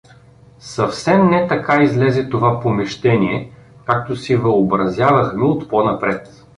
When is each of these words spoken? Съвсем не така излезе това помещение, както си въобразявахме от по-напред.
Съвсем 0.59 1.29
не 1.29 1.47
така 1.47 1.83
излезе 1.83 2.29
това 2.29 2.59
помещение, 2.59 3.51
както 3.85 4.15
си 4.15 4.35
въобразявахме 4.35 5.43
от 5.43 5.69
по-напред. 5.69 6.29